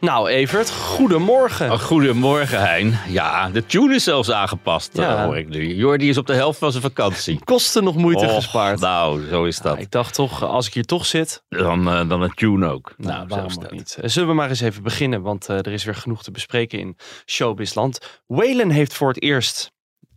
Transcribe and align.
Nou, 0.00 0.28
Evert, 0.28 0.70
goedemorgen. 0.70 1.70
Oh, 1.72 1.78
goedemorgen, 1.78 2.60
Hein. 2.60 2.98
Ja, 3.08 3.48
de 3.50 3.66
tune 3.66 3.94
is 3.94 4.04
zelfs 4.04 4.30
aangepast, 4.30 4.96
Ja. 4.96 5.16
eh, 5.16 5.24
hoor 5.24 5.36
ik 5.38 5.48
nu. 5.48 5.74
Jordi 5.74 6.08
is 6.08 6.16
op 6.18 6.26
de 6.26 6.34
helft 6.34 6.58
van 6.58 6.70
zijn 6.70 6.82
vakantie. 6.82 7.40
Kosten 7.44 7.84
nog 7.84 7.96
moeite 7.96 8.24
Och, 8.24 8.34
gespaard. 8.34 8.80
Nou, 8.80 9.26
zo 9.28 9.44
is 9.44 9.58
dat. 9.58 9.78
Ik 9.78 9.90
dacht 9.90 10.14
toch, 10.14 10.44
als 10.44 10.66
ik 10.66 10.74
hier 10.74 10.84
toch 10.84 11.06
zit, 11.06 11.42
Dan, 11.48 11.88
eh, 11.88 12.08
dan 12.08 12.22
een 12.22 12.34
tune 12.34 12.70
ook. 12.70 12.94
nou, 12.96 13.12
Nou, 13.14 13.26
waarom 13.28 13.48
is 13.48 13.54
ook 13.56 13.62
dat. 13.62 13.70
niet. 13.72 13.96
Eh, 14.00 14.08
Zullen 14.10 14.28
we 14.28 14.34
maar 14.34 14.48
eens 14.48 14.60
even 14.60 14.82
beginnen, 14.82 15.22
want 15.22 15.48
er 15.48 15.66
is 15.72 15.84
weer 15.84 15.94
genoeg 15.94 16.22
te 16.22 16.30
bespreken 16.30 16.78
in 16.78 16.96
Showbizland. 17.26 18.20
Waylon 18.26 18.70
heeft 18.70 18.94
voor 18.94 19.08
het 19.08 19.22
eerst 19.22 19.72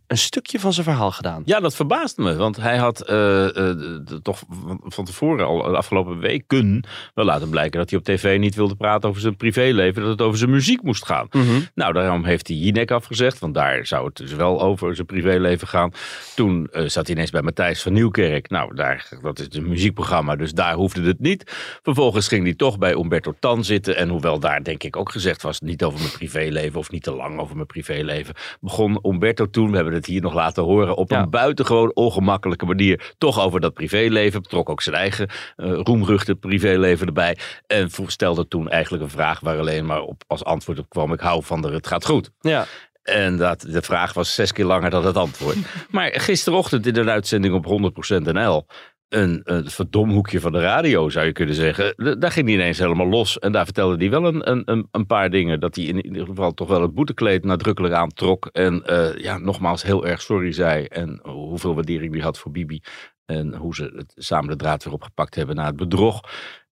een 0.06 0.18
stukje 0.18 0.60
van 0.60 0.72
zijn 0.72 0.86
verhaal 0.86 1.10
gedaan. 1.10 1.42
Ja, 1.44 1.60
dat 1.60 1.74
verbaast 1.74 2.16
me. 2.16 2.36
Want 2.36 2.56
hij 2.56 2.76
had 2.76 3.00
eh, 3.00 3.70
eh, 3.70 3.76
toch 4.22 4.42
van- 4.64 4.80
van 4.84 5.04
tevoren 5.04 5.46
al 5.46 5.62
de 5.62 5.76
afgelopen 5.76 6.18
weken 6.18 6.84
wel 7.14 7.24
laten 7.24 7.48
blijken 7.50 7.78
dat 7.78 7.90
hij 7.90 7.98
op 7.98 8.04
tv 8.04 8.38
niet 8.38 8.54
wilde 8.54 8.74
praten 8.74 9.08
over 9.08 9.20
zijn 9.20 9.36
privéleven. 9.36 10.02
Dat 10.02 10.10
het 10.10 10.20
over 10.22 10.38
zijn 10.38 10.50
muziek 10.50 10.82
moest 10.82 11.06
gaan. 11.06 11.26
Mhm. 11.30 11.60
Nou, 11.74 11.92
daarom 11.92 12.24
heeft 12.24 12.48
hij 12.48 12.56
Jinek 12.56 12.90
afgezegd. 12.90 13.38
Want 13.38 13.54
daar 13.54 13.86
zou 13.86 14.06
het 14.06 14.16
dus 14.16 14.32
wel 14.32 14.60
over 14.62 14.94
zijn 14.94 15.06
privéleven 15.06 15.68
gaan. 15.68 15.92
Toen 16.34 16.68
eh, 16.72 16.82
zat 16.86 17.06
hij 17.06 17.14
ineens 17.14 17.30
bij 17.30 17.42
Matthijs 17.42 17.82
van 17.82 17.92
Nieuwkerk. 17.92 18.50
Nou, 18.50 18.74
daar, 18.74 19.08
dat 19.22 19.38
is 19.38 19.46
een 19.50 19.68
muziekprogramma, 19.68 20.36
dus 20.36 20.52
daar 20.52 20.74
hoefde 20.74 21.02
het 21.02 21.20
niet. 21.20 21.52
Vervolgens 21.82 22.28
ging 22.28 22.44
hij 22.44 22.54
toch 22.54 22.78
bij 22.78 22.92
Umberto 22.94 23.34
Tan 23.40 23.64
zitten. 23.64 23.96
En 23.96 24.08
hoewel 24.08 24.38
daar 24.38 24.62
denk 24.62 24.82
ik 24.82 24.96
ook 24.96 25.10
gezegd 25.10 25.42
was, 25.42 25.60
niet 25.60 25.84
over 25.84 25.98
mijn 25.98 26.12
privéleven 26.12 26.78
of 26.78 26.90
niet 26.90 27.02
te 27.02 27.14
lang 27.14 27.38
over 27.38 27.54
mijn 27.54 27.66
privéleven. 27.66 28.34
Begon 28.60 28.98
Umberto 29.02 29.50
toen, 29.50 29.70
we 29.70 29.74
hebben 29.76 29.93
het 29.94 30.06
hier 30.06 30.20
nog 30.20 30.34
laten 30.34 30.62
horen, 30.62 30.96
op 30.96 31.10
Ja. 31.10 31.22
een 31.22 31.30
buitengewoon 31.30 31.94
ongemakkelijke 31.94 32.66
manier 32.66 33.12
toch 33.18 33.40
over 33.40 33.60
dat 33.60 33.74
privéleven. 33.74 34.42
Betrok 34.42 34.68
ook 34.68 34.82
zijn 34.82 34.96
eigen 34.96 35.28
eh 35.56 35.72
roemruchte 35.82 36.34
privéleven 36.34 37.06
erbij. 37.06 37.36
En 37.66 37.90
stelde 38.06 38.48
toen 38.48 38.68
eigenlijk 38.68 39.02
een 39.02 39.10
vraag 39.10 39.40
waar 39.40 39.58
alleen 39.58 39.86
maar 39.86 40.00
op, 40.00 40.22
als 40.26 40.44
antwoord 40.44 40.78
op 40.78 40.88
kwam. 40.88 41.12
Ik 41.12 41.20
hou 41.20 41.42
van 41.44 41.62
de 41.62 41.70
het 41.70 41.86
gaat 41.86 42.04
goed. 42.06 42.30
Ja, 42.40 42.66
En 43.02 43.36
dat, 43.36 43.60
de 43.60 43.82
vraag 43.82 44.12
was 44.12 44.34
zes 44.34 44.52
keer 44.52 44.64
langer 44.64 44.90
dan 44.90 45.04
het 45.06 45.16
antwoord. 45.16 45.56
maar 45.90 46.10
gisterochtend 46.20 46.86
in 46.86 46.96
een 46.96 47.10
uitzending 47.10 47.54
op 47.54 47.92
100% 48.20 48.32
NL. 48.32 48.66
Een, 49.14 49.40
een 49.44 49.70
verdomhoekje 49.70 50.40
van 50.40 50.52
de 50.52 50.60
radio 50.60 51.08
zou 51.08 51.26
je 51.26 51.32
kunnen 51.32 51.54
zeggen. 51.54 52.18
Daar 52.18 52.30
ging 52.30 52.46
hij 52.46 52.54
ineens 52.54 52.78
helemaal 52.78 53.06
los. 53.06 53.38
En 53.38 53.52
daar 53.52 53.64
vertelde 53.64 53.96
hij 53.96 54.10
wel 54.10 54.24
een, 54.24 54.50
een, 54.50 54.88
een, 54.90 55.06
paar 55.06 55.30
dingen. 55.30 55.60
Dat 55.60 55.74
hij 55.74 55.84
in 55.84 56.06
ieder 56.06 56.26
geval 56.26 56.54
toch 56.54 56.68
wel 56.68 56.82
het 56.82 56.94
boetekleed 56.94 57.44
nadrukkelijk 57.44 57.94
aantrok. 57.94 58.46
En 58.46 58.84
eh, 58.84 59.16
ja, 59.16 59.38
nogmaals 59.38 59.82
heel 59.82 60.06
erg 60.06 60.22
sorry 60.22 60.52
zei. 60.52 60.84
En 60.84 61.20
hoeveel 61.22 61.74
waardering 61.74 62.12
hij 62.12 62.22
had 62.22 62.38
voor 62.38 62.52
Bibi. 62.52 62.80
En 63.26 63.54
hoe 63.54 63.74
ze 63.74 63.92
het, 63.96 64.12
samen 64.14 64.48
de 64.48 64.56
draad 64.56 64.84
weer 64.84 64.92
opgepakt 64.92 65.34
hebben 65.34 65.56
na 65.56 65.66
het 65.66 65.76
bedrog. 65.76 66.20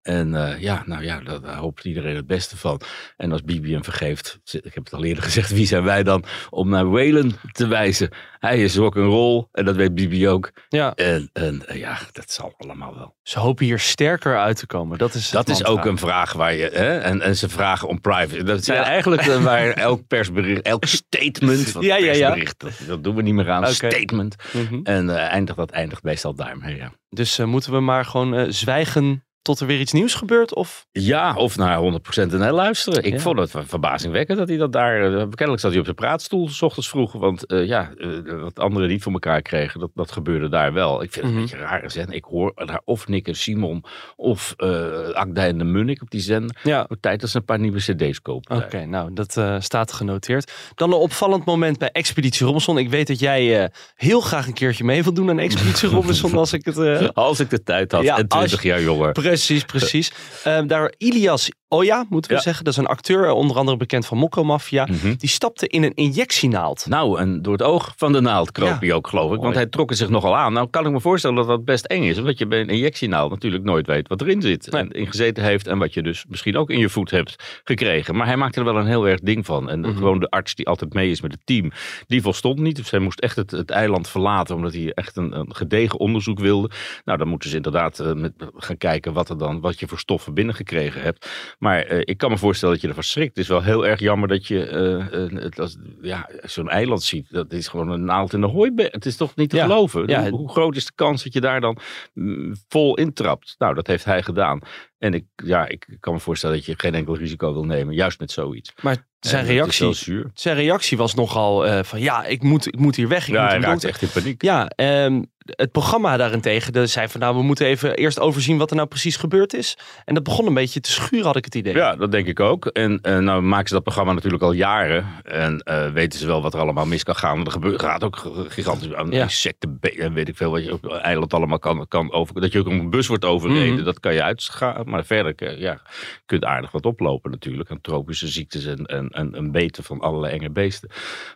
En 0.03 0.35
eh, 0.35 0.61
ja, 0.61 0.83
nou 0.87 1.03
ja, 1.05 1.21
daar, 1.21 1.57
hoopt 1.57 1.85
iedereen 1.85 2.17
het 2.17 2.27
beste 2.27 2.57
van. 2.57 2.81
En 3.17 3.33
als 3.33 3.43
Bibi 3.43 3.73
hem 3.73 3.85
vergeeft, 3.85 4.41
ik 4.51 4.75
heb 4.75 4.85
het 4.85 4.93
al 4.93 5.05
eerder 5.05 5.23
gezegd, 5.33 5.51
wie 5.51 5.67
zijn 5.67 5.83
wij 5.85 6.03
dan 6.03 6.25
om 6.51 6.69
naar 6.69 6.91
Waylon 6.91 7.35
te 7.53 7.67
wijzen? 7.67 8.11
Hij 8.39 8.63
is 8.63 8.79
ook 8.79 8.97
een 8.97 9.05
rol 9.07 9.49
en 9.53 9.65
dat 9.65 9.77
weet 9.77 9.95
Bibi 9.95 10.29
ook. 10.29 10.51
ja. 10.69 10.95
En, 10.95 11.31
en 11.33 11.67
eh, 11.67 11.79
ja, 11.79 11.99
dat 12.13 12.31
zal 12.33 12.55
allemaal 12.59 12.95
wel. 12.95 13.15
Ze 13.23 13.39
hopen 13.39 13.65
hier 13.65 13.79
sterker 13.79 14.39
uit 14.39 14.57
te 14.57 14.67
komen. 14.67 14.99
Dat 14.99 15.15
is, 15.15 15.31
Dat 15.31 15.49
is 15.49 15.65
ook 15.65 15.85
een 15.85 15.99
vraag 15.99 16.33
waar 16.33 16.55
je. 16.55 16.71
Hè? 16.73 16.99
En, 16.99 17.21
en 17.21 17.37
ze 17.37 17.49
vragen 17.49 17.89
om 17.89 18.01
privacy. 18.01 18.43
Dat 18.43 18.65
zijn 18.65 18.79
Ja. 18.79 18.85
eigenlijk 18.85 19.23
eh, 19.23 19.43
waar 19.45 19.71
elk 19.89 20.07
persbericht, 20.07 20.63
elk 20.63 20.85
statement. 20.85 21.73
want 21.73 21.85
Ja, 21.85 21.97
ja, 21.97 22.13
ja. 22.13 22.37
Dat, 22.57 22.73
dat 22.87 23.05
doen 23.05 23.15
we 23.15 23.23
niet 23.23 23.35
meer 23.35 23.51
aan. 23.51 23.67
Statement. 23.67 24.37
Mhm. 24.53 24.81
En 24.83 25.29
eindigt, 25.29 25.59
dat 25.59 25.71
eindigt 25.71 26.03
meestal 26.03 26.35
daarmee. 26.35 26.77
Ja. 26.77 26.93
Dus 27.09 27.39
moeten 27.39 27.73
we 27.73 27.81
maar 27.81 28.05
gewoon 28.05 28.53
zwijgen 28.53 29.25
tot 29.43 29.61
er 29.61 29.67
weer 29.67 29.81
iets 29.81 29.93
nieuws 29.93 30.15
gebeurt? 30.15 30.55
Of? 30.55 30.87
Ja, 30.93 31.35
of 31.35 31.57
naar 31.57 31.79
100% 31.79 32.33
NL 32.33 32.53
luisteren. 32.53 33.03
Ik 33.05 33.13
Ja. 33.13 33.19
vond 33.19 33.39
het 33.39 33.51
ver- 33.51 33.67
verbazingwekkend 33.67 34.39
dat 34.39 34.49
hij 34.49 34.57
dat 34.57 34.73
daar... 34.73 35.05
eh, 35.05 35.11
Kennelijk 35.31 35.61
zat 35.61 35.71
hij 35.71 35.79
op 35.79 35.85
zijn 35.85 35.97
praatstoel 35.97 36.49
s 36.49 36.63
ochtends 36.63 36.89
vroeg. 36.89 37.13
Want 37.13 37.47
eh, 37.47 37.67
ja, 37.67 37.93
eh, 37.99 38.09
wat 38.41 38.59
anderen 38.59 38.89
niet 38.89 39.03
voor 39.03 39.13
elkaar 39.13 39.43
kregen, 39.43 39.81
dat, 39.81 39.91
dat 39.95 40.13
gebeurde 40.13 40.49
daar 40.49 40.73
wel. 40.73 41.03
Ik 41.03 41.13
vind 41.13 41.25
het 41.25 41.35
Mhm. 41.35 41.43
een 41.43 41.49
beetje 41.51 41.65
raar 41.65 41.91
zender. 41.91 42.15
Ik 42.15 42.25
hoor 42.25 42.53
daar 42.55 42.81
of 42.85 43.09
Nick 43.09 43.29
en 43.29 43.35
Simon 43.37 43.85
of 44.17 44.55
eh 44.57 45.09
Akda 45.13 45.47
en 45.47 45.59
de 45.59 45.65
Munnik 45.65 46.03
op 46.03 46.11
die 46.11 46.21
zender. 46.21 46.57
Ja, 46.63 46.87
Op 46.89 46.97
tijd 47.01 47.21
dat 47.21 47.31
ze 47.31 47.37
een 47.37 47.45
paar 47.45 47.59
nieuwe 47.59 47.79
cd's 47.79 48.21
kopen. 48.23 48.57
Oké, 48.57 48.85
nou, 48.85 49.13
dat 49.13 49.41
staat 49.59 49.93
genoteerd. 49.93 50.53
Dan 50.75 50.93
een 50.93 50.99
opvallend 50.99 51.45
moment 51.45 51.79
bij 51.79 51.91
Expeditie 51.91 52.47
Robinson. 52.47 52.79
Ik 52.79 52.89
weet 52.91 53.07
dat 53.07 53.19
jij 53.19 53.71
heel 53.95 54.21
graag 54.21 54.47
een 54.47 54.53
keertje 54.53 54.85
mee 54.85 55.03
wilt 55.03 55.17
doen 55.17 55.31
aan 55.31 55.39
Expeditie 55.39 55.89
Robinson 55.99 56.35
als 56.37 56.53
ik 56.53 56.65
het... 56.65 57.15
Als 57.15 57.41
ik 57.41 57.51
de 57.51 57.63
tijd 57.63 57.93
had 57.93 58.03
Ja, 58.03 58.19
en 58.19 58.29
20 58.29 58.53
als- 58.53 58.63
jaar 58.63 58.83
jonger. 58.83 59.13
Precies, 59.33 59.65
precies. 59.65 60.13
Ehm, 60.45 60.67
daar 60.67 60.93
Ilias 60.99 61.51
Oya, 61.69 62.05
moeten 62.09 62.31
we 62.31 62.37
Ja. 62.37 62.43
zeggen. 62.43 62.65
Dat 62.65 62.73
is 62.73 62.79
een 62.79 62.87
acteur, 62.87 63.25
eh, 63.27 63.35
onder 63.35 63.57
andere 63.57 63.77
bekend 63.77 64.07
van 64.07 64.19
Mokko 64.19 64.45
Mafia. 64.45 64.87
Mhm. 64.91 65.15
Die 65.17 65.29
stapte 65.29 65.67
in 65.69 65.83
een 65.83 65.95
injectienaald. 65.95 66.87
Nou, 66.89 67.19
en 67.21 67.43
door 67.43 67.53
het 67.53 67.63
oog 67.63 67.93
van 67.97 68.13
de 68.13 68.21
naald 68.21 68.53
kroop 68.53 68.69
Ja. 68.69 68.77
hij 68.79 68.93
ook, 68.93 69.07
geloof 69.09 69.33
ik. 69.35 69.41
Want 69.41 69.55
hij 69.55 69.67
trok 69.67 69.91
er 69.91 69.97
zich 69.97 70.09
nogal 70.09 70.37
aan. 70.37 70.53
Nou, 70.53 70.69
kan 70.71 70.87
ik 70.87 70.93
me 70.93 71.01
voorstellen 71.01 71.37
dat 71.37 71.47
dat 71.47 71.65
best 71.65 71.85
eng 71.85 72.03
is. 72.03 72.19
Omdat 72.19 72.39
je 72.39 72.47
bij 72.47 72.61
een 72.61 72.69
injectienaald 72.69 73.31
natuurlijk 73.31 73.65
nooit 73.65 73.87
weet 73.87 74.09
wat 74.09 74.21
erin 74.21 74.43
zit. 74.43 74.71
Nee. 74.71 74.83
En 74.83 74.91
in 74.91 75.07
gezeten 75.07 75.45
heeft. 75.45 75.67
En 75.67 75.79
wat 75.79 75.95
je 75.95 76.03
dus 76.03 76.25
misschien 76.29 76.57
ook 76.57 76.71
in 76.71 76.79
je 76.79 76.89
voet 76.89 77.11
hebt 77.11 77.61
gekregen. 77.65 78.17
Maar 78.17 78.27
hij 78.27 78.37
maakte 78.37 78.59
er 78.59 78.65
wel 78.65 78.77
een 78.77 78.87
heel 78.87 79.09
erg 79.09 79.21
ding 79.21 79.47
van. 79.47 79.71
En 79.71 79.81
Mhm. 79.81 79.97
gewoon 79.97 80.19
de 80.21 80.31
arts 80.31 80.55
die 80.55 80.67
altijd 80.69 80.93
mee 80.93 81.11
is 81.11 81.21
met 81.21 81.33
het 81.33 81.41
team. 81.47 81.71
Die 82.07 82.23
volstond 82.23 82.59
niet. 82.59 82.77
Dus 82.77 82.91
hij 82.91 83.01
moest 83.01 83.21
echt 83.21 83.37
het, 83.37 83.51
het 83.51 83.71
eiland 83.71 84.09
verlaten. 84.09 84.55
Omdat 84.57 84.73
hij 84.73 84.93
echt 84.95 85.17
een, 85.17 85.39
een 85.39 85.55
gedegen 85.55 85.99
onderzoek 85.99 86.39
wilde. 86.39 86.71
Nou, 87.05 87.19
dan 87.19 87.29
moeten 87.29 87.51
ze 87.51 87.57
inderdaad 87.57 87.99
eh, 87.99 88.13
met, 88.13 88.33
gaan 88.57 88.79
kijken 88.79 89.13
wat, 89.13 89.22
dan, 89.29 89.61
wat 89.61 89.81
je 89.81 89.89
voor 89.89 89.99
stoffen 89.99 90.35
binnengekregen 90.35 91.03
hebt. 91.03 91.29
Maar 91.59 91.81
eh, 91.83 91.99
ik 92.01 92.17
kan 92.19 92.31
me 92.31 92.39
voorstellen 92.39 92.75
dat 92.75 92.83
je 92.83 92.89
ervan 92.89 93.03
schrikt. 93.05 93.29
Het 93.29 93.39
is 93.39 93.49
wel 93.49 93.63
heel 93.63 93.87
erg 93.87 94.01
jammer 94.01 94.29
dat 94.29 94.47
je 94.47 94.67
eh, 94.67 95.43
het 95.43 95.59
als, 95.61 95.77
ja, 96.01 96.29
zo'n 96.43 96.69
eiland 96.69 97.03
ziet. 97.03 97.27
Dat 97.31 97.53
is 97.53 97.69
gewoon 97.69 97.89
een 97.91 98.05
naald 98.05 98.33
in 98.33 98.41
de 98.41 98.47
hooiberg. 98.47 98.93
Het 98.93 99.07
is 99.07 99.17
toch 99.17 99.37
niet 99.37 99.51
te 99.51 99.57
Ja. 99.57 99.63
geloven? 99.63 100.07
Ja. 100.07 100.21
Hoe, 100.29 100.39
hoe 100.39 100.51
groot 100.51 100.77
is 100.77 100.87
de 100.87 100.93
kans 100.95 101.25
dat 101.25 101.33
je 101.33 101.41
daar 101.41 101.61
dan 101.61 101.79
mm, 102.15 102.55
vol 102.69 102.97
intrapt? 102.97 103.55
Nou, 103.59 103.75
dat 103.75 103.87
heeft 103.87 104.05
hij 104.05 104.23
gedaan. 104.23 104.61
En 104.99 105.15
ik, 105.15 105.25
ja, 105.37 105.69
ik 105.69 105.97
kan 106.01 106.13
me 106.13 106.21
voorstellen 106.21 106.57
dat 106.57 106.65
je 106.65 106.75
geen 106.77 106.95
enkel 106.95 107.17
risico 107.17 107.53
wil 107.53 107.65
nemen. 107.65 107.95
Juist 107.95 108.21
met 108.21 108.31
zoiets. 108.31 108.73
Maar 108.83 109.07
zijn 109.29 109.45
reactie, 109.45 110.25
zijn 110.35 110.57
reactie 110.57 110.97
was 110.97 111.15
nogal 111.15 111.67
eh, 111.67 111.83
van 111.83 112.01
ja, 112.01 112.25
ik 112.25 112.43
moet, 112.43 112.67
ik 112.67 112.79
moet 112.79 112.97
hier 112.97 113.09
weg. 113.09 113.29
Ik 113.29 113.35
Ja, 113.35 113.43
moet 113.43 113.51
hij 113.51 113.61
raakt 113.61 113.85
echt 113.85 114.03
in 114.03 114.09
paniek. 114.09 114.43
Ja, 114.43 114.69
ehm, 114.69 115.23
het 115.43 115.73
programma 115.73 116.17
daarentegen 116.17 116.73
dat 116.73 116.89
zei 116.91 117.09
van 117.09 117.21
nou, 117.21 117.37
we 117.37 117.43
moeten 117.43 117.67
even 117.67 117.95
eerst 117.97 118.21
overzien 118.21 118.59
wat 118.59 118.71
er 118.71 118.77
nou 118.77 118.89
precies 118.89 119.17
gebeurd 119.17 119.55
is. 119.55 119.79
En 120.05 120.15
dat 120.15 120.23
begon 120.23 120.47
een 120.47 120.55
beetje 120.55 120.81
te 120.81 120.91
schuren, 120.91 121.27
had 121.27 121.37
ik 121.37 121.45
het 121.45 121.55
idee. 121.55 121.75
Ja, 121.75 121.97
dat 121.97 122.11
denk 122.13 122.27
ik 122.27 122.41
ook. 122.41 122.67
En 122.67 122.99
eh, 123.03 123.19
nou 123.19 123.43
maken 123.43 123.69
ze 123.69 123.75
dat 123.75 123.83
programma 123.83 124.13
natuurlijk 124.13 124.43
al 124.43 124.53
jaren. 124.53 125.07
En 125.23 125.59
eh, 125.59 125.91
weten 125.91 126.19
ze 126.19 126.27
wel 126.27 126.43
wat 126.43 126.55
er 126.55 126.61
allemaal 126.61 126.87
mis 126.87 127.03
kan 127.03 127.17
gaan. 127.17 127.45
Er 127.45 127.51
gebeurt, 127.53 127.81
gaat 127.83 128.05
ook 128.05 128.47
gigantisch 128.49 128.95
aan 128.95 129.11
Ja. 129.11 129.23
insecten 129.23 129.79
en 129.81 130.13
weet 130.13 130.29
ik 130.29 130.37
veel 130.37 130.51
wat 130.51 130.65
je 130.65 130.73
op 130.73 130.87
eiland 130.87 131.35
allemaal 131.35 131.59
kan, 131.59 131.87
kan 131.89 132.13
over. 132.13 132.41
Dat 132.41 132.53
je 132.53 132.59
ook 132.59 132.67
een 132.67 132.91
bus 132.91 133.07
wordt 133.07 133.25
overreden, 133.25 133.75
Mhm. 133.75 133.85
dat 133.85 134.01
kan 134.01 134.15
je 134.15 134.23
uitgaan. 134.23 134.83
Maar 134.85 135.05
verder 135.05 135.59
ja, 135.59 135.81
kun 136.27 136.39
je 136.41 136.47
aardig 136.47 136.71
wat 136.71 136.87
oplopen 136.87 137.31
natuurlijk. 137.31 137.71
Aan 137.71 137.81
tropische 137.81 138.29
ziektes 138.29 138.65
en, 138.65 138.87
en, 138.87 139.09
en, 139.13 139.35
en 139.35 139.51
beten 139.51 139.85
van 139.85 140.01
allerlei 140.01 140.33
enge 140.33 140.51
beesten. 140.51 140.91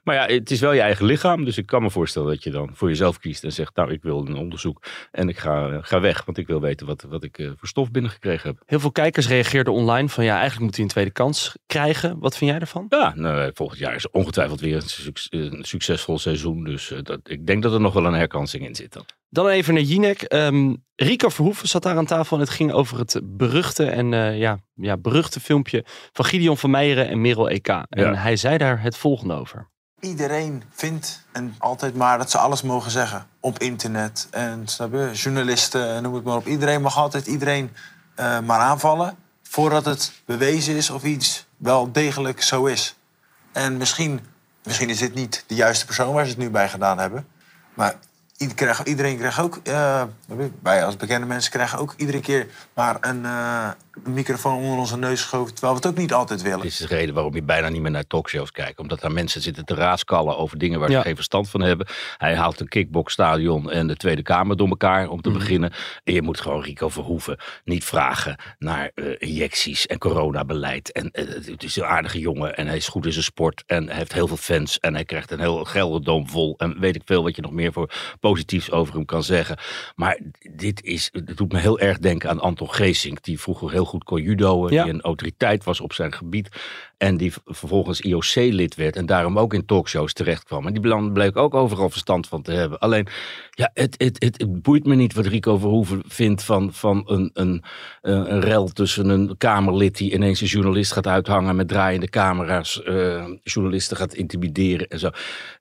Maar 0.04 0.14
ja, 0.14 0.34
het 0.34 0.50
is 0.50 0.60
wel 0.60 0.72
je 0.72 0.80
eigen 0.80 1.06
lichaam. 1.06 1.44
Dus 1.44 1.58
ik 1.58 1.66
kan 1.66 1.82
me 1.82 1.90
voorstellen 1.90 2.28
dat 2.28 2.42
je 2.42 2.50
dan 2.50 2.70
voor 2.72 2.88
jezelf 2.88 3.18
kiest 3.18 3.44
en 3.44 3.52
zegt, 3.52 3.76
nou 3.76 3.92
ik 3.92 4.02
wil 4.02 4.26
een 4.26 4.34
onderzoek. 4.36 4.82
En 5.12 5.28
ik 5.28 5.38
ga, 5.38 5.68
eh, 5.68 5.78
ga 5.80 6.00
weg, 6.00 6.24
want 6.24 6.38
ik 6.38 6.46
wil 6.46 6.60
weten 6.60 6.86
wat, 6.86 7.02
wat 7.08 7.24
ik 7.24 7.38
eh, 7.38 7.50
voor 7.56 7.68
stof 7.68 7.90
binnengekregen 7.90 8.48
heb. 8.48 8.62
Heel 8.66 8.80
veel 8.80 8.92
kijkers 8.92 9.28
reageerden 9.28 9.72
online 9.72 10.08
van 10.08 10.24
ja, 10.24 10.34
eigenlijk 10.34 10.64
moet 10.64 10.74
hij 10.74 10.84
een 10.84 10.90
tweede 10.90 11.10
kans 11.10 11.56
krijgen. 11.66 12.18
Wat 12.18 12.36
vind 12.36 12.50
jij 12.50 12.60
ervan? 12.60 12.86
Ja, 12.88 13.12
nou, 13.14 13.50
volgend 13.54 13.78
jaar 13.78 13.94
is 13.94 14.10
ongetwijfeld 14.10 14.60
weer 14.60 14.74
een, 14.76 14.82
suc- 14.82 15.26
een 15.30 15.64
succesvol 15.64 16.18
seizoen. 16.18 16.64
Dus 16.64 16.90
eh, 16.90 16.98
dat, 17.02 17.20
ik 17.24 17.46
denk 17.46 17.62
dat 17.62 17.72
er 17.72 17.80
nog 17.80 17.92
wel 17.94 18.06
een 18.06 18.12
herkansing 18.14 18.66
in 18.66 18.74
zit. 18.74 18.92
Dan. 18.92 19.04
Dan 19.28 19.48
even 19.48 19.74
naar 19.74 19.82
Jinek. 19.82 20.22
Ehm 20.22 20.74
Rico 20.96 21.28
Verhoeven 21.28 21.68
zat 21.68 21.82
daar 21.82 21.96
aan 21.96 22.06
tafel 22.06 22.36
en 22.36 22.42
het 22.42 22.52
ging 22.52 22.72
over 22.72 22.98
het 22.98 23.20
beruchte 23.24 23.84
en 23.90 24.12
eh, 24.14 24.38
ja, 24.38 24.58
ja, 24.74 24.96
beruchte 24.96 25.40
filmpje 25.40 25.84
van 26.12 26.24
Gideon 26.24 26.56
van 26.58 26.70
Meijeren 26.70 27.08
en 27.08 27.20
Merel 27.20 27.48
EK. 27.48 27.68
En 27.68 27.86
Ja. 27.88 28.14
hij 28.14 28.36
zei 28.36 28.58
daar 28.58 28.82
het 28.82 28.96
volgende 28.96 29.34
over. 29.34 29.68
Iedereen 30.00 30.62
vindt 30.70 31.26
en 31.32 31.54
altijd 31.58 31.94
maar 31.94 32.18
dat 32.18 32.30
ze 32.30 32.38
alles 32.38 32.62
mogen 32.62 32.90
zeggen. 32.90 33.26
Op 33.40 33.58
internet 33.58 34.28
en 34.30 34.62
snap 34.68 34.92
je, 34.92 35.10
journalisten, 35.12 36.02
noem 36.02 36.14
het 36.14 36.24
maar 36.24 36.36
op. 36.36 36.46
Iedereen 36.46 36.82
mag 36.82 36.96
altijd 36.98 37.26
iedereen 37.26 37.70
eh, 38.14 38.40
maar 38.40 38.60
aanvallen. 38.60 39.16
Voordat 39.42 39.84
het 39.84 40.12
bewezen 40.24 40.74
is 40.76 40.90
of 40.90 41.04
iets 41.04 41.46
wel 41.56 41.92
degelijk 41.92 42.42
zo 42.42 42.64
is. 42.66 42.96
En 43.52 43.76
misschien 43.76 44.20
misschien 44.64 44.90
is 44.90 44.98
dit 44.98 45.14
niet 45.14 45.44
de 45.46 45.54
juiste 45.54 45.86
persoon 45.86 46.14
waar 46.14 46.24
ze 46.24 46.30
het 46.30 46.38
nu 46.38 46.50
bij 46.50 46.68
gedaan 46.68 46.98
hebben. 46.98 47.26
Maar 47.74 47.94
ieder 48.36 48.56
krijg, 48.56 48.84
iedereen 48.84 49.18
krijgt 49.18 49.40
ook, 49.40 49.60
eh, 49.62 50.02
wij 50.62 50.84
als 50.84 50.96
bekende 50.96 51.26
mensen 51.26 51.50
krijgen 51.50 51.78
ook 51.78 51.94
iedere 51.96 52.20
keer 52.20 52.46
maar 52.74 52.96
een, 53.00 53.24
eh, 53.24 53.68
een 54.04 54.12
microfoon 54.12 54.56
onder 54.56 54.78
onze 54.78 54.96
neus 54.98 55.20
geschoven. 55.20 55.52
Terwijl 55.54 55.72
we 55.74 55.78
het 55.78 55.88
ook 55.88 55.98
niet 56.00 56.12
altijd 56.12 56.42
willen. 56.42 56.60
Dit 56.60 56.70
is 56.70 56.76
de 56.76 56.86
reden 56.86 57.14
waarom 57.14 57.34
je 57.34 57.42
bijna 57.42 57.68
niet 57.68 57.80
meer 57.82 57.90
naar 57.90 58.06
talkshows 58.06 58.50
kijkt. 58.50 58.78
Omdat 58.78 59.00
daar 59.00 59.12
mensen 59.12 59.40
zitten 59.40 59.64
te 59.64 59.74
raaskallen 59.74 60.36
over 60.38 60.58
dingen 60.58 60.80
waar 60.80 60.90
Ja. 60.90 60.98
ze 60.98 61.04
geen 61.04 61.14
verstand 61.14 61.48
van 61.50 61.60
hebben. 61.60 61.86
Hij 62.16 62.36
haalt 62.36 62.60
een 62.60 62.68
kickboxstadion 62.68 63.70
en 63.70 63.86
de 63.86 63.96
Tweede 63.96 64.22
Kamer 64.22 64.56
door 64.56 64.68
elkaar 64.68 65.08
om 65.08 65.20
te 65.20 65.28
Mhm. 65.28 65.38
beginnen. 65.38 65.72
En 66.04 66.12
je 66.14 66.22
moet 66.22 66.40
gewoon 66.40 66.62
Rico 66.62 66.88
Verhoeven 66.88 67.38
niet 67.64 67.84
vragen 67.84 68.36
naar 68.58 68.90
eh, 68.94 69.04
injecties 69.18 69.86
en 69.86 69.98
coronabeleid. 69.98 70.92
En 70.92 71.10
eh, 71.10 71.28
het 71.28 71.62
is 71.62 71.76
een 71.76 71.84
aardige 71.84 72.18
jongen 72.18 72.56
en 72.56 72.66
hij 72.66 72.76
is 72.76 72.88
goed 72.88 73.06
in 73.06 73.12
zijn 73.12 73.24
sport. 73.24 73.62
En 73.66 73.86
hij 73.88 73.96
heeft 73.96 74.12
heel 74.12 74.26
veel 74.28 74.36
fans 74.36 74.78
en 74.80 74.94
hij 74.94 75.04
krijgt 75.04 75.30
een 75.30 75.40
heel 75.40 75.64
Gelderdoom 75.64 76.28
vol. 76.28 76.54
En 76.58 76.80
weet 76.80 76.96
ik 76.96 77.02
veel 77.04 77.22
wat 77.22 77.36
je 77.36 77.42
nog 77.42 77.50
meer 77.52 77.72
voor 77.72 77.90
positiefs 78.20 78.70
over 78.70 78.94
hem 78.94 79.04
kan 79.04 79.22
zeggen. 79.22 79.58
Maar 79.94 80.18
dit 80.50 80.82
is, 80.82 81.08
het 81.12 81.36
doet 81.36 81.52
me 81.52 81.58
heel 81.58 81.78
erg 81.78 81.98
denken 81.98 82.30
aan 82.30 82.40
Anton 82.40 82.70
Geesink. 82.74 83.22
Die 83.22 83.40
vroeger 83.40 83.70
heel 83.70 83.84
goed 83.86 84.04
kon 84.04 84.22
judoën. 84.22 84.72
Ja. 84.72 84.84
Die 84.84 84.92
een 84.92 85.00
autoriteit 85.00 85.64
was 85.64 85.80
op 85.80 85.92
zijn 85.92 86.12
gebied. 86.12 86.48
En 86.96 87.16
die 87.16 87.32
vervolgens 87.44 88.00
IOC-lid 88.00 88.74
werd. 88.74 88.96
En 88.96 89.06
daarom 89.06 89.38
ook 89.38 89.54
in 89.54 89.66
talkshows 89.66 90.12
terecht 90.12 90.44
kwam. 90.44 90.66
En 90.66 90.72
die 90.72 91.10
bleek 91.12 91.36
ook 91.36 91.54
overal 91.54 91.90
verstand 91.90 92.28
van 92.28 92.42
te 92.42 92.52
hebben. 92.52 92.78
Alleen, 92.78 93.06
ja, 93.50 93.70
het, 93.74 93.94
het, 93.98 94.22
het, 94.22 94.40
het 94.40 94.62
boeit 94.62 94.86
me 94.86 94.94
niet 94.94 95.14
wat 95.14 95.26
Rico 95.26 95.58
Verhoeven 95.58 96.02
vindt 96.06 96.42
van, 96.42 96.72
van 96.72 97.02
een, 97.06 97.30
een, 97.32 97.64
een 98.00 98.40
rel 98.40 98.68
tussen 98.68 99.08
een 99.08 99.36
Kamerlid 99.38 99.96
die 99.96 100.12
ineens 100.12 100.40
een 100.40 100.46
journalist 100.46 100.92
gaat 100.92 101.06
uithangen 101.06 101.56
met 101.56 101.68
draaiende 101.68 102.08
camera's. 102.08 102.82
eh, 102.82 103.24
journalisten 103.42 103.96
gaat 103.96 104.14
intimideren 104.14 104.88
en 104.88 104.98
zo. 104.98 105.10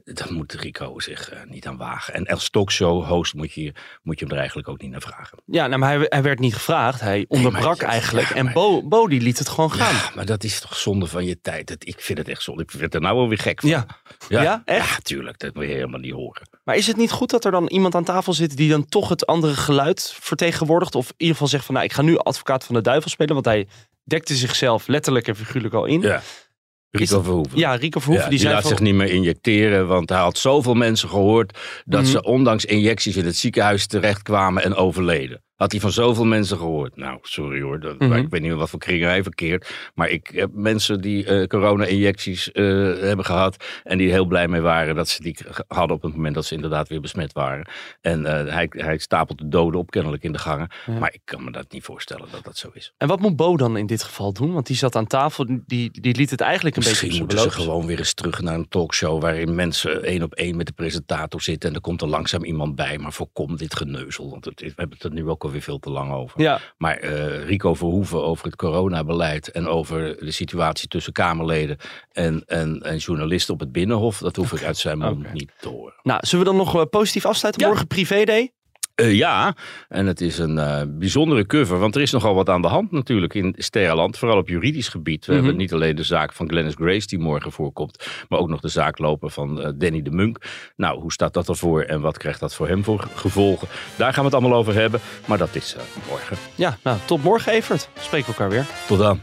Daar 0.04 0.34
moet 0.34 0.54
Rico 0.54 1.00
zich 1.00 1.30
eh, 1.30 1.40
niet 1.50 1.68
aan 1.68 1.78
wagen. 1.78 2.14
En 2.14 2.26
als 2.26 2.50
talkshow-host 2.50 3.34
moet 3.34 3.54
je, 3.54 3.74
moet 4.04 4.20
je 4.20 4.26
hem 4.26 4.34
er 4.34 4.40
eigenlijk 4.40 4.68
ook 4.68 4.82
niet 4.82 4.92
naar 4.92 5.02
vragen. 5.02 5.38
Ja, 5.46 5.68
nou, 5.68 5.80
maar 5.80 5.90
hij, 5.90 6.06
hij 6.10 6.22
werd 6.22 6.40
niet 6.40 6.54
gevraagd. 6.54 7.02
Hij 7.02 7.26
onderbrak 7.28 7.82
eigenlijk. 7.82 8.15
Ja, 8.22 8.34
en 8.36 8.54
Bo, 8.54 8.88
Bo 8.88 9.08
die 9.08 9.22
liet 9.22 9.40
het 9.40 9.50
gewoon 9.50 9.72
gaan. 9.72 9.94
Ja, 9.94 10.12
maar 10.16 10.26
dat 10.26 10.44
is 10.44 10.60
toch 10.60 10.78
zonde 10.78 11.08
van 11.08 11.26
je 11.26 11.42
tijd. 11.42 11.70
Het, 11.70 11.88
ik 11.88 12.02
vind 12.02 12.18
het 12.18 12.28
echt 12.28 12.42
zonde. 12.44 12.64
Ik 12.64 12.70
vind 12.72 12.82
het 12.84 12.94
er 12.94 13.02
nou 13.02 13.16
wel 13.16 13.28
weer 13.28 13.38
gek 13.40 13.60
van. 13.62 13.70
Ja. 13.70 13.86
Ja, 14.30 14.62
echt? 14.66 14.90
Ja, 14.90 14.98
tuurlijk. 15.02 15.40
Dat 15.40 15.54
wil 15.54 15.64
je 15.64 15.74
helemaal 15.74 16.00
niet 16.00 16.12
horen. 16.14 16.42
Maar 16.64 16.76
is 16.76 16.88
het 16.88 16.98
niet 16.98 17.12
goed 17.12 17.30
dat 17.30 17.46
er 17.46 17.52
dan 17.52 17.68
iemand 17.68 17.96
aan 17.96 18.04
tafel 18.04 18.34
zit 18.34 18.58
die 18.58 18.70
dan 18.70 18.86
toch 18.86 19.10
het 19.10 19.26
andere 19.26 19.56
geluid 19.56 20.14
vertegenwoordigt? 20.20 20.96
Of 20.96 21.08
in 21.08 21.14
ieder 21.18 21.34
geval 21.34 21.50
zegt 21.50 21.66
van 21.66 21.74
nou, 21.74 21.86
ik 21.86 21.94
ga 21.94 22.02
nu 22.02 22.18
advocaat 22.18 22.64
van 22.66 22.76
de 22.76 22.82
duivel 22.82 23.10
spelen. 23.10 23.34
Want 23.34 23.46
hij 23.46 23.68
dekte 24.04 24.36
zichzelf 24.36 24.88
letterlijk 24.88 25.28
en 25.28 25.36
figuurlijk 25.36 25.74
al 25.74 25.86
in. 25.86 26.02
Ja. 26.02 26.22
Rico 26.92 27.16
dat- 27.16 27.24
Verhoeven. 27.24 27.58
Ja, 27.58 27.76
Rico 27.76 28.00
Verhoeven 28.00 28.32
Ja, 28.32 28.38
die, 28.38 28.48
laat 28.48 28.62
van, 28.62 28.70
zich 28.70 28.80
niet 28.80 28.94
meer 28.94 29.10
injecteren, 29.10 29.88
want 29.88 30.10
hij 30.10 30.20
had 30.20 30.38
zoveel 30.38 30.74
mensen 30.74 31.10
gehoord 31.10 31.58
dat 31.86 32.02
Mhm. 32.02 32.10
ze 32.12 32.24
ondanks 32.24 32.66
injecties 32.66 33.16
in 33.16 33.26
het 33.26 33.36
ziekenhuis 33.36 33.88
terechtkwamen 33.88 34.64
en 34.64 34.76
overleden. 34.76 35.44
Had 35.56 35.72
hij 35.72 35.82
van 35.82 35.92
zoveel 35.92 36.26
mensen 36.26 36.58
gehoord. 36.58 36.96
Nou, 36.96 37.18
sorry 37.22 37.62
hoor, 37.62 37.80
dat, 37.80 38.00
Mhm. 38.00 38.14
ik 38.14 38.30
weet 38.30 38.42
niet 38.42 38.52
in 38.52 38.58
wat 38.58 38.70
voor 38.70 38.80
kringen 38.80 39.08
hij 39.08 39.24
verkeert. 39.24 39.92
Maar 39.94 40.10
ik 40.10 40.28
heb 40.34 40.50
mensen 40.54 41.02
die 41.02 41.26
eh, 41.26 41.48
corona-injecties 41.48 42.52
eh, 42.52 42.64
hebben 43.00 43.26
gehad 43.26 43.64
en 43.84 43.98
die 43.98 44.12
heel 44.12 44.26
blij 44.26 44.48
mee 44.48 44.62
waren 44.62 44.96
dat 44.96 45.08
ze 45.10 45.22
die 45.22 45.38
hadden 45.68 45.96
op 45.96 46.02
het 46.02 46.16
moment 46.16 46.36
dat 46.36 46.46
ze 46.46 46.56
inderdaad 46.56 46.88
weer 46.90 47.02
besmet 47.02 47.34
waren. 47.34 47.68
En 48.02 48.26
eh, 48.26 48.54
hij, 48.54 48.68
hij 48.70 48.98
stapelt 48.98 49.38
de 49.38 49.48
doden 49.48 49.80
op 49.80 49.92
kennelijk 49.92 50.24
in 50.24 50.32
de 50.32 50.38
gangen. 50.38 50.70
Ja. 50.86 51.00
Maar 51.00 51.14
ik 51.14 51.22
kan 51.24 51.44
me 51.44 51.52
dat 51.52 51.72
niet 51.72 51.84
voorstellen 51.84 52.28
dat 52.32 52.44
dat 52.44 52.58
zo 52.58 52.70
is. 52.74 52.94
En 52.98 53.08
wat 53.08 53.20
moet 53.20 53.36
Bo 53.36 53.58
dan 53.58 53.78
in 53.78 53.86
dit 53.86 54.04
geval 54.04 54.34
doen? 54.34 54.54
Want 54.54 54.68
die 54.68 54.76
zat 54.76 54.96
aan 54.96 55.08
tafel, 55.08 55.46
die, 55.66 56.02
die 56.02 56.16
liet 56.16 56.30
het 56.30 56.42
eigenlijk 56.42 56.76
een 56.76 56.84
Misschien 56.84 57.08
beetje 57.10 57.24
op 57.24 57.30
moeten 57.32 57.52
ze 57.52 57.60
gewoon 57.60 57.86
weer 57.86 57.98
eens 57.98 58.14
terug 58.14 58.42
naar 58.42 58.54
een 58.56 58.68
talkshow 58.70 59.22
waarin 59.22 59.56
mensen 59.56 60.04
één 60.04 60.24
op 60.24 60.34
één 60.34 60.56
met 60.58 60.66
de 60.66 60.74
presentator 60.74 61.42
zitten 61.42 61.70
en 61.70 61.76
er 61.76 61.82
komt 61.82 62.02
er 62.02 62.08
langzaam 62.08 62.44
iemand 62.44 62.76
bij. 62.76 62.98
Maar 62.98 63.14
voorkom 63.14 63.56
dit 63.58 63.76
geneuzel, 63.76 64.30
want 64.30 64.46
het, 64.46 64.62
is- 64.62 64.68
we 64.70 64.74
hebben 64.76 64.98
het 64.98 65.06
er 65.08 65.14
nu 65.14 65.30
ook 65.30 65.44
alweer 65.46 65.62
veel 65.62 65.80
te 65.80 65.90
lang 65.90 66.14
over. 66.14 66.42
Ja, 66.42 66.60
Maar 66.78 66.98
eh, 66.98 67.46
Rico 67.46 67.74
Verhoeven 67.74 68.24
over 68.24 68.46
het 68.46 68.56
coronabeleid 68.56 69.52
en 69.52 69.68
over 69.68 70.18
de 70.20 70.32
situatie 70.32 70.88
tussen 70.88 71.14
Kamerleden 71.14 71.78
en, 72.12 72.44
en, 72.46 72.82
en 72.82 72.98
journalisten 72.98 73.54
op 73.54 73.60
het 73.60 73.72
Binnenhof, 73.72 74.18
dat 74.18 74.36
hoef 74.36 74.52
ik 74.54 74.64
uit 74.64 74.78
zijn 74.78 74.98
mond 74.98 75.34
niet 75.34 75.52
te 75.60 75.70
horen. 75.70 75.94
nou, 76.04 76.20
zullen 76.28 76.46
we 76.46 76.52
dan 76.52 76.60
nog 76.60 76.76
eh, 76.76 76.82
positief 76.90 77.26
afsluiten? 77.26 77.62
Ja. 77.62 77.68
Morgen 77.68 77.88
privé 77.88 78.24
day? 78.24 78.54
Eh, 78.96 79.16
ja, 79.16 79.56
en 79.90 80.06
het 80.06 80.22
is 80.22 80.38
een 80.38 80.58
eh, 80.58 80.82
bijzondere 80.88 81.46
cover, 81.46 81.80
want 81.80 81.96
er 81.96 82.02
is 82.02 82.12
nogal 82.12 82.36
wat 82.36 82.50
aan 82.50 82.62
de 82.62 82.68
hand 82.68 82.92
natuurlijk 82.92 83.34
in 83.34 83.54
Sterrenland, 83.58 84.18
vooral 84.18 84.38
op 84.38 84.48
juridisch 84.50 84.88
gebied. 84.88 85.26
We 85.26 85.32
Mhm. 85.34 85.42
hebben 85.42 85.62
niet 85.62 85.74
alleen 85.74 85.96
de 85.96 86.04
zaak 86.04 86.34
van 86.34 86.50
Glennis 86.50 86.74
Grace 86.76 87.08
die 87.08 87.20
morgen 87.20 87.52
voorkomt, 87.52 88.08
maar 88.30 88.40
ook 88.40 88.50
nog 88.50 88.60
de 88.60 88.68
zaak 88.68 88.98
lopen 89.00 89.32
van 89.32 89.62
eh, 89.62 89.72
Danny 89.76 90.02
de 90.02 90.12
Munk. 90.12 90.38
Nou, 90.76 91.00
hoe 91.02 91.12
staat 91.12 91.34
dat 91.34 91.50
ervoor 91.50 91.82
en 91.82 92.02
wat 92.02 92.18
krijgt 92.18 92.40
dat 92.40 92.56
voor 92.56 92.68
hem 92.68 92.84
voor 92.84 93.08
gevolgen? 93.16 93.68
Daar 93.96 94.14
gaan 94.14 94.24
we 94.24 94.30
het 94.30 94.40
allemaal 94.40 94.58
over 94.60 94.74
hebben, 94.74 95.00
maar 95.26 95.38
dat 95.38 95.56
is 95.56 95.76
morgen. 96.10 96.38
Ja, 96.56 96.78
nou, 96.84 96.98
tot 97.06 97.24
morgen 97.24 97.52
Evert. 97.52 97.90
Spreken 98.00 98.28
we 98.28 98.34
elkaar 98.34 98.50
weer. 98.50 98.66
Tot 98.88 98.98
dan. 98.98 99.20